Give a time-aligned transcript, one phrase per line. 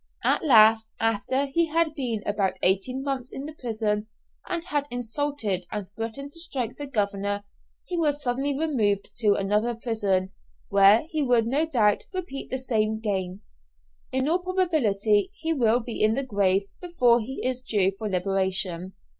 [0.23, 4.07] At last, after he had been about eighteen months in the prison,
[4.47, 7.43] and had insulted and threatened to strike the governor,
[7.85, 10.31] he was suddenly removed to another prison,
[10.69, 13.41] where he would no doubt repeat the same game.
[14.11, 18.93] In all probability he will be in the grave before he is due for liberation.